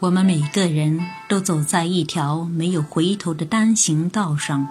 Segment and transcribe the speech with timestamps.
[0.00, 4.68] 我们每个人都走在一条没有回头的单行道上，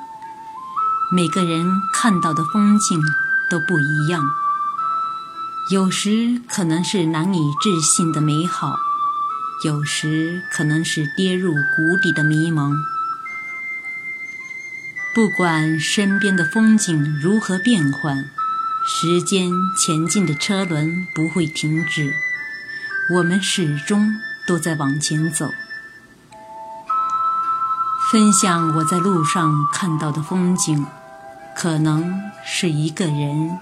[1.12, 3.02] 每个人看到的风景
[3.50, 4.22] 都不一样。
[5.72, 8.76] 有时可能是难以置信的美好，
[9.66, 12.76] 有时可能是跌入谷底的迷茫。
[15.16, 18.30] 不管身边的风景如何变幻，
[18.86, 19.50] 时间
[19.80, 22.14] 前进的车轮不会停止，
[23.16, 24.14] 我们始终。
[24.46, 25.50] 都在往前走，
[28.12, 30.86] 分享我在路上看到的风景，
[31.56, 33.58] 可能是一个人，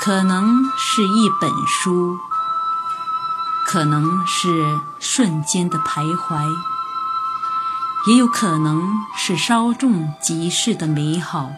[0.00, 2.18] 可能是一本书，
[3.64, 6.44] 可能是瞬间的徘徊，
[8.08, 8.82] 也有可能
[9.16, 11.52] 是稍纵即逝的美好，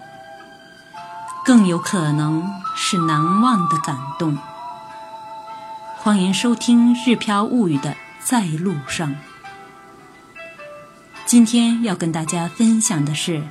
[1.47, 4.37] 更有可能是难忘的感动。
[5.97, 7.97] 欢迎收听《日飘物语》的。
[8.25, 9.17] 在路上，
[11.27, 13.43] 今天要跟大家分享的是，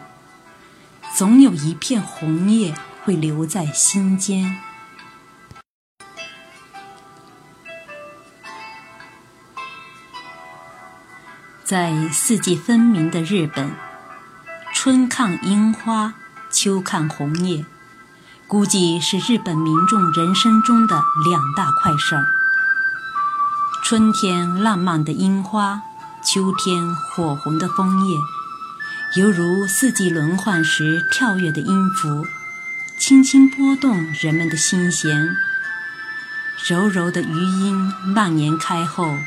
[1.13, 4.57] 总有一片红叶会留在心间。
[11.65, 13.71] 在四季分明的日本，
[14.73, 16.13] 春看樱花，
[16.49, 17.65] 秋看红叶，
[18.47, 20.95] 估计是日本民众人生中的
[21.29, 22.40] 两大快事儿。
[23.91, 25.81] 春天浪漫的樱花，
[26.23, 28.17] 秋天火红的枫叶，
[29.17, 32.25] 犹如四季轮换时跳跃的音符，
[32.97, 35.35] 轻轻拨动人们的心弦。
[36.65, 39.17] 柔柔的余音蔓延开后，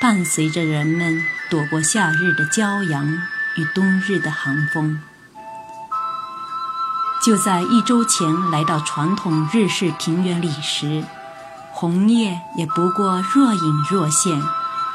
[0.00, 3.06] 伴随着人们躲过夏日的骄阳
[3.56, 4.98] 与冬日的寒风。
[7.22, 11.04] 就在一周前来到传统日式庭园里时。
[11.80, 14.38] 红叶也不过若隐若现，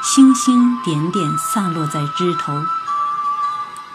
[0.04, 2.64] 星星点点散落在枝头。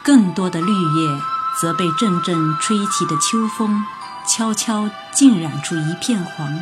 [0.03, 1.21] 更多的绿叶
[1.57, 3.85] 则被阵阵吹起的秋风
[4.27, 6.53] 悄悄浸染出一片黄，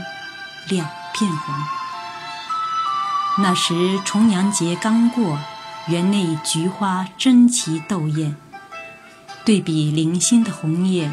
[0.67, 1.63] 两片黄。
[3.39, 5.39] 那时重阳节刚过，
[5.87, 8.37] 园内菊花争奇斗艳，
[9.43, 11.11] 对比零星的红叶，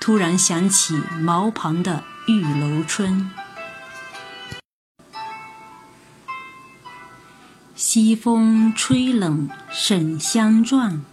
[0.00, 3.30] 突然想起茅旁的玉楼春。
[7.94, 11.04] 西风吹冷沈香转，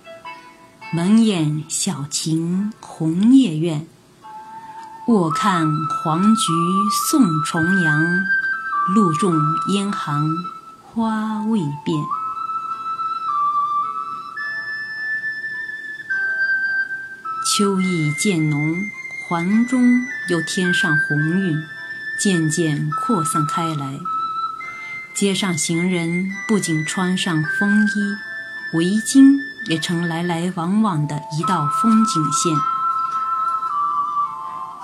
[0.91, 3.85] 门掩小晴红叶院。
[5.05, 6.51] 卧看黄菊
[7.07, 8.03] 送重阳，
[8.95, 9.35] 露重
[9.67, 10.27] 烟寒
[10.81, 12.03] 花未变。
[17.45, 18.89] 秋意渐浓，
[19.27, 21.63] 环中又添上红晕，
[22.17, 23.99] 渐渐扩散开来。
[25.21, 28.17] 街上行人不仅穿上风衣，
[28.75, 29.37] 围巾
[29.67, 32.57] 也成来来往往的一道风景线。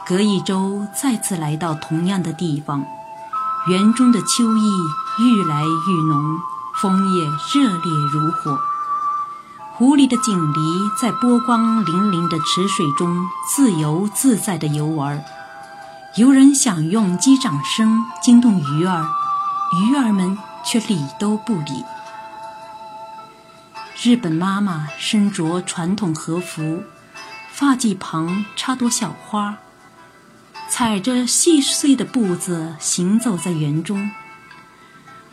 [0.06, 2.86] 隔一周再次来到同样的地方，
[3.68, 4.70] 园中的秋意
[5.24, 6.38] 愈来愈浓，
[6.80, 8.60] 枫叶热烈如火。
[9.74, 10.60] 湖里的锦鲤
[11.02, 15.20] 在波光粼粼的池水中自由自在地游玩，
[16.16, 19.04] 游人想用击掌声惊动鱼儿。
[19.74, 21.84] 鱼儿们却理都不理。
[24.02, 26.84] 日本妈妈身着传统和服，
[27.52, 29.58] 发髻旁插朵小花，
[30.70, 34.10] 踩着细碎的步子行走在园中。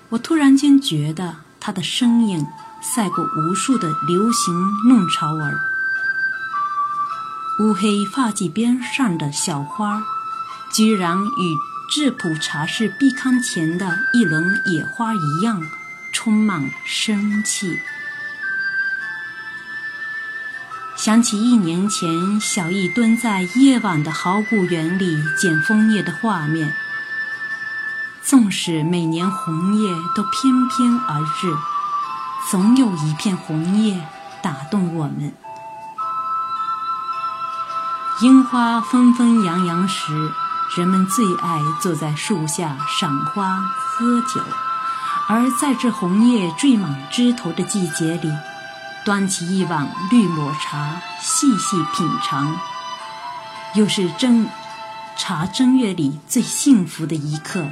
[0.08, 2.46] 我突然间觉得她的身影
[2.80, 4.54] 赛过无数的流行
[4.88, 5.60] 弄潮儿。
[7.60, 10.02] 乌黑发髻边上的小花，
[10.72, 11.73] 居然与。
[11.90, 15.62] 质朴茶室壁龛前的一轮野花一样，
[16.12, 17.78] 充满生气。
[20.96, 26.74] 想起一年前小易蹲在夜晚的好古园里捡枫叶的画面，
[28.22, 31.54] 纵使每年红叶都翩翩而至，
[32.50, 34.08] 总有一片红叶
[34.42, 35.34] 打动我们。
[38.22, 40.32] 樱花纷纷扬扬时。
[40.76, 44.42] 人们最爱坐在树下赏花喝酒，
[45.28, 48.28] 而在这红叶缀满枝头的季节里，
[49.04, 52.58] 端起一碗绿抹茶，细细品尝，
[53.74, 54.48] 又是正
[55.16, 57.68] 茶正月里最幸福的一刻。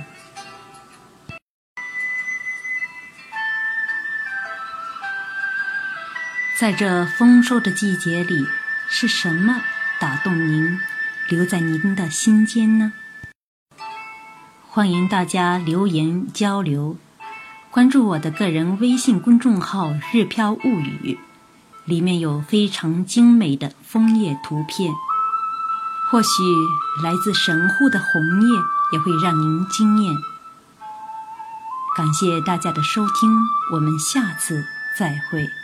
[6.61, 8.47] 在这丰收的季节里，
[8.89, 9.61] 是什么
[9.99, 10.79] 打动您？
[11.29, 12.93] 留在您的心间呢？
[14.69, 16.97] 欢迎大家留言交流。
[17.71, 21.19] 关注我的个人微信公众号“日飘物语”，
[21.87, 24.93] 里面有非常精美的枫叶图片。
[26.11, 26.29] 或许
[27.03, 28.49] 来自神户的红叶
[28.93, 30.15] 也会让您惊艳。
[31.97, 33.31] 感谢大家的收听，
[33.73, 34.67] 我们下次
[34.99, 35.62] 再会。